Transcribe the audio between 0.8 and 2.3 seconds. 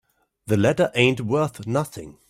ain't worth nothing.